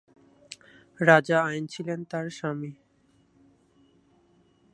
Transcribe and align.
রাজা 0.99 1.37
আইন 1.43 1.63
ছিলেন 1.67 1.99
তাঁর 2.03 2.25
স্বামী। 2.29 2.71